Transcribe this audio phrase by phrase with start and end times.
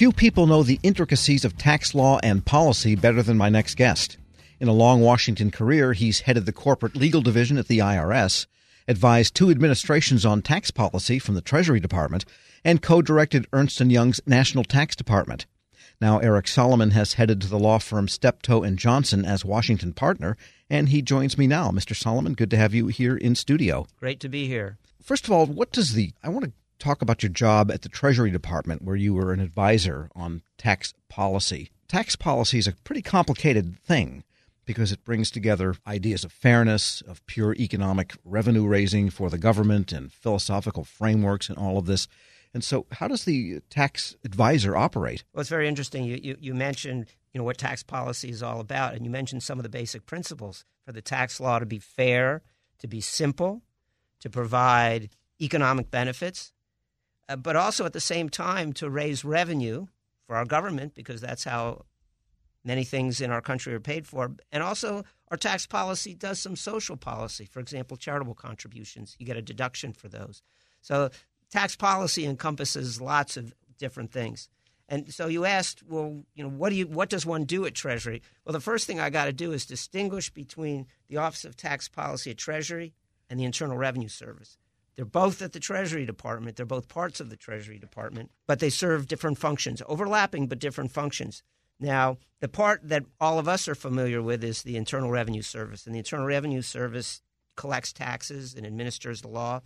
[0.00, 4.16] Few people know the intricacies of tax law and policy better than my next guest.
[4.58, 8.46] In a long Washington career, he's headed the corporate legal division at the IRS,
[8.88, 12.24] advised two administrations on tax policy from the Treasury Department,
[12.64, 15.44] and co-directed Ernst & Young's National Tax Department.
[16.00, 20.38] Now Eric Solomon has headed to the law firm Steptoe and Johnson as Washington partner,
[20.70, 21.72] and he joins me now.
[21.72, 21.94] Mr.
[21.94, 23.86] Solomon, good to have you here in studio.
[23.98, 24.78] Great to be here.
[25.02, 27.88] First of all, what does the I want to talk about your job at the
[27.88, 31.70] Treasury Department where you were an advisor on tax policy.
[31.86, 34.24] Tax policy is a pretty complicated thing
[34.64, 39.92] because it brings together ideas of fairness, of pure economic revenue raising for the government,
[39.92, 42.06] and philosophical frameworks and all of this.
[42.54, 45.24] And so, how does the tax advisor operate?
[45.32, 46.04] Well, it's very interesting.
[46.04, 49.42] You, you, you, mentioned you know what tax policy is all about, and you mentioned
[49.42, 52.42] some of the basic principles for the tax law to be fair,
[52.78, 53.62] to be simple,
[54.20, 56.52] to provide economic benefits,
[57.30, 59.86] Uh, but also at the same time to raise revenue
[60.26, 61.84] for our government because that's how
[62.64, 64.32] many things in our country are paid for.
[64.50, 67.44] And also, our tax policy does some social policy.
[67.44, 70.42] For example, charitable contributions, you get a deduction for those.
[70.82, 71.10] So,
[71.50, 74.48] tax policy encompasses lots of different things.
[74.88, 77.74] And so you asked, well, you know, what do you, what does one do at
[77.74, 78.22] Treasury?
[78.44, 81.88] Well, the first thing I got to do is distinguish between the Office of Tax
[81.88, 82.92] Policy at Treasury
[83.28, 84.58] and the Internal Revenue Service.
[85.00, 86.56] They're both at the Treasury Department.
[86.56, 90.90] They're both parts of the Treasury Department, but they serve different functions, overlapping but different
[90.90, 91.42] functions.
[91.78, 95.86] Now, the part that all of us are familiar with is the Internal Revenue Service,
[95.86, 97.22] and the Internal Revenue Service
[97.56, 99.62] collects taxes and administers the law,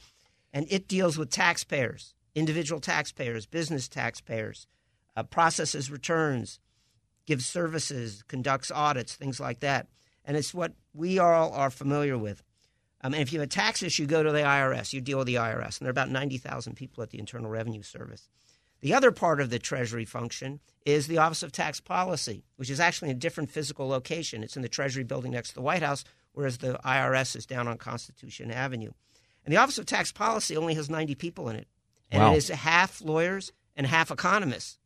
[0.53, 4.69] and it deals with taxpayers, individual taxpayers, business taxpayers,
[5.17, 6.61] uh, processes returns,
[7.27, 9.89] gives services, conducts audits, things like that.
[10.25, 12.44] And it's what we all are familiar with.
[13.05, 14.95] Um, and if you have a tax issue, you go to the IRS.
[14.95, 15.79] You deal with the IRS.
[15.79, 18.29] And there are about 90,000 people at the Internal Revenue Service.
[18.81, 22.81] The other part of the Treasury function is the Office of Tax Policy, which is
[22.81, 24.43] actually in a different physical location.
[24.43, 27.69] It's in the Treasury building next to the White House, whereas the IRS is down
[27.69, 28.91] on Constitution Avenue.
[29.45, 31.69] And the Office of Tax Policy only has 90 people in it.
[32.11, 32.33] And wow.
[32.33, 34.79] it is half lawyers and half economists.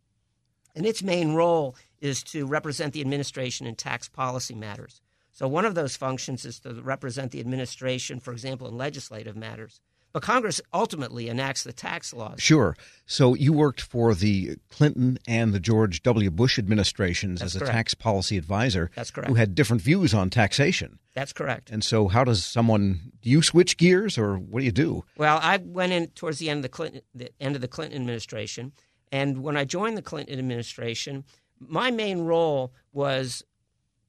[0.74, 5.00] And its main role is to represent the administration in tax policy matters.
[5.38, 9.80] So one of those functions is to represent the administration, for example, in legislative matters.
[10.12, 12.40] But Congress ultimately enacts the tax laws.
[12.40, 12.76] Sure.
[13.06, 16.32] So you worked for the Clinton and the George W.
[16.32, 18.90] Bush administrations That's as a tax policy advisor.
[18.96, 19.28] That's correct.
[19.28, 20.98] Who had different views on taxation.
[21.14, 21.70] That's correct.
[21.70, 25.04] And so, how does someone do you switch gears, or what do you do?
[25.16, 28.00] Well, I went in towards the end of the Clinton, the end of the Clinton
[28.00, 28.72] administration,
[29.12, 31.22] and when I joined the Clinton administration,
[31.60, 33.44] my main role was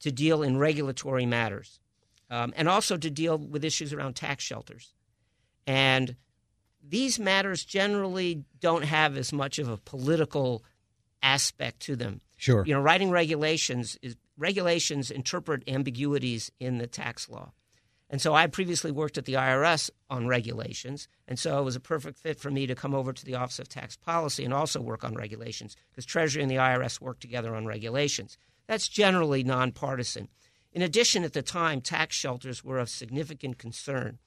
[0.01, 1.79] to deal in regulatory matters,
[2.29, 4.93] um, and also to deal with issues around tax shelters.
[5.67, 6.15] And
[6.87, 10.63] these matters generally don't have as much of a political
[11.21, 12.21] aspect to them.
[12.37, 12.63] Sure.
[12.65, 17.51] You know, writing regulations is regulations interpret ambiguities in the tax law.
[18.09, 21.79] And so I previously worked at the IRS on regulations, and so it was a
[21.79, 24.81] perfect fit for me to come over to the Office of Tax Policy and also
[24.81, 28.37] work on regulations because Treasury and the IRS work together on regulations.
[28.69, 30.27] That's generally nonpartisan.
[30.71, 34.19] In addition, at the time, tax shelters were of significant concern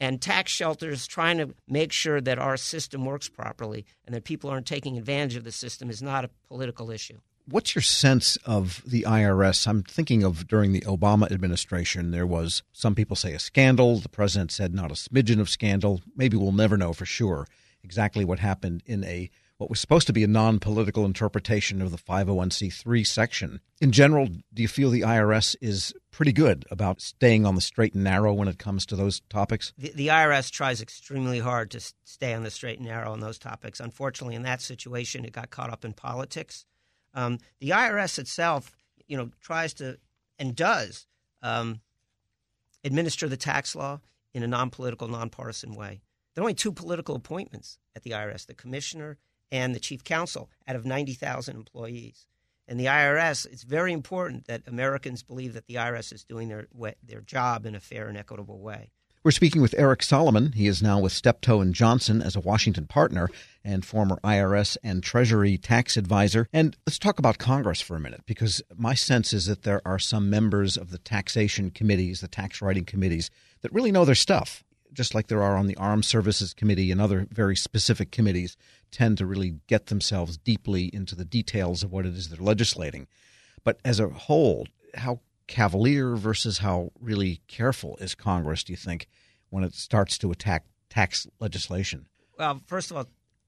[0.00, 4.50] and tax shelters trying to make sure that our system works properly and that people
[4.50, 7.20] aren't taking advantage of the system is not a political issue.
[7.48, 9.68] What's your sense of the IRS?
[9.68, 14.00] I'm thinking of during the Obama administration, there was some people say a scandal.
[14.00, 16.00] The president said not a smidgen of scandal.
[16.16, 17.46] Maybe we'll never know for sure
[17.84, 21.90] exactly what happened in a what was supposed to be a non political interpretation of
[21.90, 23.60] the 501c3 section.
[23.80, 27.94] In general, do you feel the IRS is pretty good about staying on the straight
[27.94, 29.72] and narrow when it comes to those topics?
[29.78, 33.38] The, the IRS tries extremely hard to stay on the straight and narrow on those
[33.38, 33.80] topics.
[33.80, 36.66] Unfortunately, in that situation, it got caught up in politics.
[37.14, 38.76] Um, the IRS itself,
[39.06, 39.98] you know, tries to
[40.38, 41.06] and does
[41.42, 41.80] um,
[42.82, 44.00] administer the tax law
[44.32, 46.00] in a non-political, non-partisan way.
[46.34, 49.18] There are only two political appointments at the IRS: the commissioner
[49.54, 52.26] and the chief counsel out of 90,000 employees.
[52.66, 56.66] And the IRS, it's very important that Americans believe that the IRS is doing their
[57.02, 58.90] their job in a fair and equitable way.
[59.22, 60.52] We're speaking with Eric Solomon.
[60.52, 63.30] He is now with Steptoe and Johnson as a Washington partner
[63.62, 66.48] and former IRS and Treasury tax advisor.
[66.52, 69.98] And let's talk about Congress for a minute because my sense is that there are
[69.98, 73.30] some members of the taxation committees, the tax writing committees,
[73.62, 74.64] that really know their stuff
[74.94, 78.56] just like there are on the Armed Services Committee and other very specific committees,
[78.90, 83.06] tend to really get themselves deeply into the details of what it is they're legislating.
[83.64, 89.08] But as a whole, how cavalier versus how really careful is Congress, do you think,
[89.50, 92.06] when it starts to attack tax legislation?
[92.38, 93.06] Well, first of all,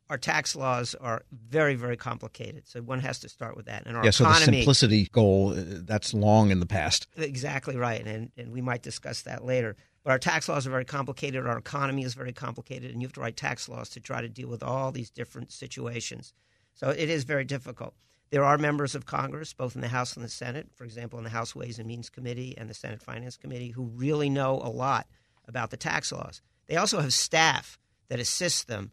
[0.09, 2.69] our tax laws are very, very complicated.
[2.69, 3.87] So one has to start with that.
[3.87, 7.09] And our yeah, economy, so the simplicity goal, uh, that's long in the past.
[7.17, 8.07] Exactly right.
[8.07, 9.77] And, and we might discuss that later.
[10.07, 11.45] But our tax laws are very complicated.
[11.49, 12.93] Our economy is very complicated.
[12.93, 15.51] And you have to write tax laws to try to deal with all these different
[15.51, 16.33] situations.
[16.75, 17.93] So it is very difficult.
[18.31, 21.25] There are members of Congress, both in the House and the Senate, for example, in
[21.25, 24.71] the House Ways and Means Committee and the Senate Finance Committee, who really know a
[24.71, 25.09] lot
[25.49, 26.41] about the tax laws.
[26.69, 27.77] They also have staff
[28.09, 28.93] that assist them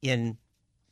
[0.00, 0.38] in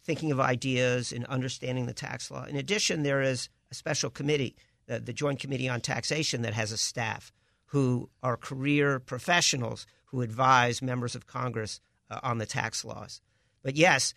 [0.04, 2.44] thinking of ideas, in understanding the tax law.
[2.44, 4.54] In addition, there is a special committee,
[4.86, 7.32] the, the Joint Committee on Taxation, that has a staff
[7.66, 11.80] who are career professionals who advise members of Congress
[12.10, 13.20] uh, on the tax laws.
[13.62, 14.14] But yes,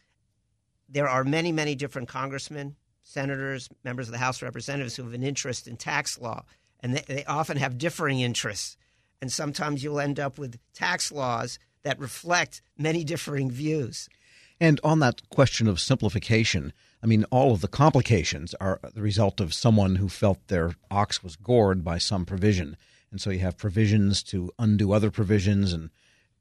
[0.87, 5.13] there are many, many different congressmen, senators, members of the House of Representatives who have
[5.13, 6.43] an interest in tax law,
[6.79, 8.77] and they, they often have differing interests.
[9.21, 14.09] And sometimes you'll end up with tax laws that reflect many differing views.
[14.61, 19.39] And on that question of simplification, I mean, all of the complications are the result
[19.39, 22.75] of someone who felt their ox was gored by some provision.
[23.11, 25.89] And so you have provisions to undo other provisions, and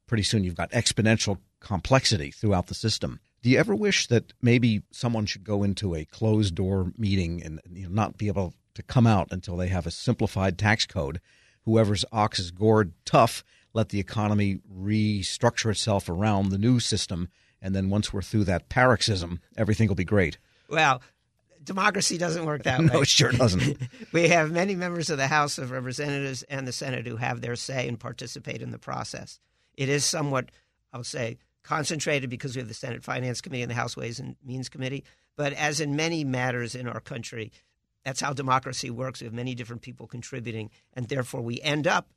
[0.07, 3.21] pretty soon you've got exponential complexity throughout the system.
[3.43, 7.61] Do you ever wish that maybe someone should go into a closed door meeting and
[7.71, 11.21] you know, not be able to come out until they have a simplified tax code?
[11.65, 17.29] Whoever's ox is gored tough, let the economy restructure itself around the new system
[17.61, 20.39] and then once we're through that paroxysm, everything will be great.
[20.69, 21.03] Well,
[21.69, 22.87] democracy doesn't work that way.
[22.87, 23.79] no, it sure doesn't.
[24.13, 27.55] we have many members of the House of Representatives and the Senate who have their
[27.55, 29.39] say and participate in the process.
[29.77, 30.51] It is somewhat,
[30.93, 34.35] I'll say, concentrated because we have the Senate Finance Committee and the House Ways and
[34.45, 35.05] Means Committee.
[35.37, 37.53] But as in many matters in our country,
[38.05, 39.21] that's how democracy works.
[39.21, 42.09] We have many different people contributing, and therefore we end up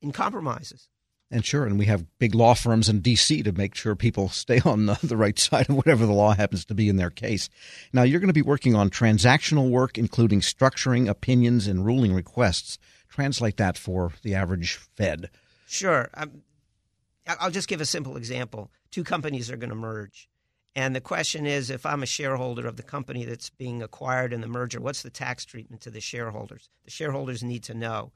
[0.00, 0.88] in compromises.
[1.34, 3.42] And sure, and we have big law firms in D.C.
[3.42, 6.64] to make sure people stay on the, the, right side of whatever the law happens
[6.66, 7.50] to be in their case.
[7.92, 12.78] Now, you're going to be working on transactional work, including structuring opinions and ruling requests.
[13.08, 15.28] Translate that for the average Fed.
[15.66, 16.08] Sure.
[16.14, 16.42] Um,
[17.26, 18.70] I'll just give a simple example.
[18.92, 20.28] Two companies are going to merge.
[20.76, 24.40] And the question is if I'm a shareholder of the company that's being acquired in
[24.40, 26.68] the merger, what's the tax treatment to the shareholders?
[26.84, 28.12] The shareholders need to know.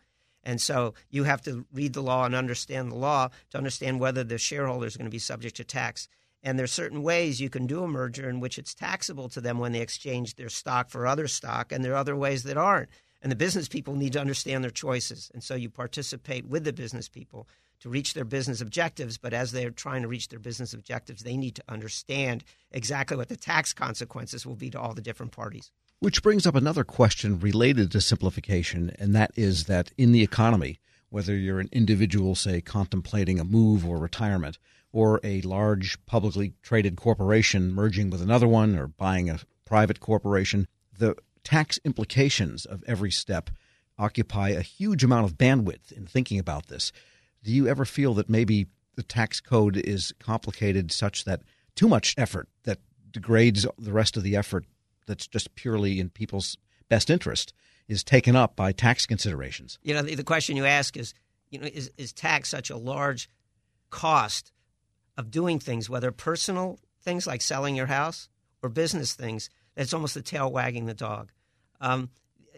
[0.48, 4.24] And so you have to read the law and understand the law to understand whether
[4.24, 6.08] the shareholder is going to be subject to tax.
[6.42, 9.58] And there's certain ways you can do a merger in which it's taxable to them
[9.58, 12.88] when they exchange their stock for other stock, and there are other ways that aren't.
[13.20, 15.30] And the business people need to understand their choices.
[15.34, 17.46] And so you participate with the business people
[17.80, 19.18] to reach their business objectives.
[19.18, 23.28] But as they're trying to reach their business objectives, they need to understand exactly what
[23.28, 25.70] the tax consequences will be to all the different parties.
[26.00, 30.78] Which brings up another question related to simplification, and that is that in the economy,
[31.10, 34.58] whether you're an individual, say, contemplating a move or retirement,
[34.92, 40.68] or a large publicly traded corporation merging with another one or buying a private corporation,
[40.96, 43.50] the tax implications of every step
[43.98, 46.92] occupy a huge amount of bandwidth in thinking about this.
[47.42, 51.42] Do you ever feel that maybe the tax code is complicated such that
[51.74, 52.78] too much effort that
[53.10, 54.64] degrades the rest of the effort
[55.08, 56.56] that's just purely in people's
[56.88, 57.52] best interest
[57.88, 59.78] is taken up by tax considerations.
[59.82, 61.14] You know, the, the question you ask is,
[61.50, 63.28] you know, is, is tax such a large
[63.90, 64.52] cost
[65.16, 68.28] of doing things, whether personal things like selling your house
[68.62, 71.32] or business things, that's almost the tail wagging the dog.
[71.80, 72.10] Um,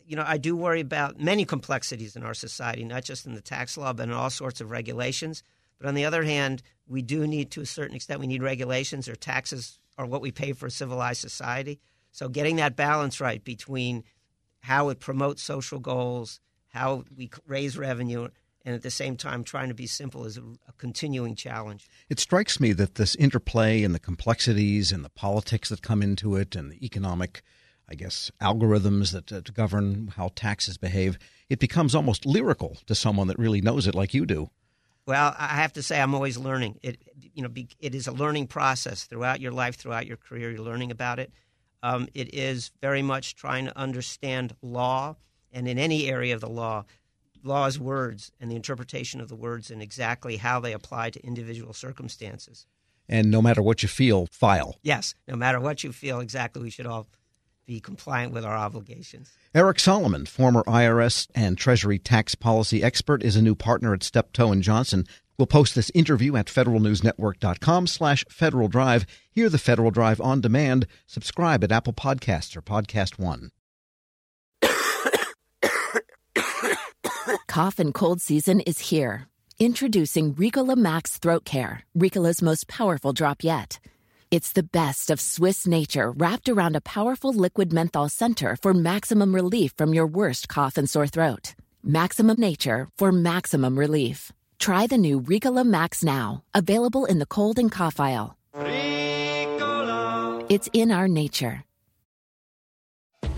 [0.05, 3.40] you know, I do worry about many complexities in our society, not just in the
[3.40, 5.42] tax law, but in all sorts of regulations.
[5.78, 9.09] But on the other hand, we do need, to a certain extent, we need regulations
[9.09, 11.78] or taxes or what we pay for a civilized society.
[12.12, 14.05] So getting that balance right between
[14.61, 18.29] how it promotes social goals, how we raise revenue,
[18.64, 21.88] and at the same time trying to be simple is a, a, continuing challenge.
[22.09, 26.37] It strikes me that this interplay and the complexities and the politics that come into
[26.37, 27.43] it and the economic,
[27.88, 33.29] I guess, algorithms that uh, govern how taxes behave, it becomes almost lyrical to someone
[33.29, 34.50] that really knows it like you do.
[35.07, 36.79] Well, I have to say I'm always learning.
[36.83, 36.99] It
[37.35, 37.50] you know
[37.81, 40.50] it is a learning process throughout your life, throughout your career.
[40.50, 41.33] You're learning about it.
[41.82, 45.16] Um, it is very much trying to understand law,
[45.52, 46.84] and in any area of the law,
[47.42, 51.25] law is words and the interpretation of the words and exactly how they apply to
[51.25, 52.66] individual circumstances.
[53.08, 54.76] And no matter what you feel, file.
[54.82, 57.08] Yes, no matter what you feel, exactly, we should all
[57.66, 59.30] be compliant with our obligations.
[59.54, 64.52] Eric Solomon, former IRS and Treasury tax policy expert, is a new partner at Steptoe
[64.52, 65.06] and Johnson.
[65.40, 69.06] We'll post this interview at federalnewsnetwork.com slash Federal Drive.
[69.32, 70.87] Hear the Federal Drive on demand.
[71.06, 73.50] Subscribe at Apple Podcasts or Podcast One.
[77.47, 79.28] Cough and cold season is here.
[79.59, 83.80] Introducing Ricola Max Throat Care, Ricola's most powerful drop yet.
[84.30, 89.35] It's the best of Swiss nature wrapped around a powerful liquid menthol center for maximum
[89.35, 91.54] relief from your worst cough and sore throat.
[91.82, 94.32] Maximum nature for maximum relief.
[94.61, 98.37] Try the new Ricola Max now, available in the cold and cough aisle.
[98.55, 100.45] Ricola.
[100.50, 101.64] It's in our nature.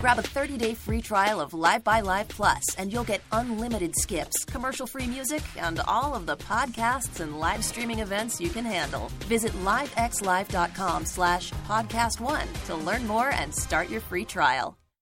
[0.01, 4.43] Grab a 30-day free trial of Live by Live Plus, and you'll get unlimited skips,
[4.43, 9.09] commercial-free music, and all of the podcasts and live streaming events you can handle.
[9.27, 14.77] Visit livexlive.com slash podcast one to learn more and start your free trial.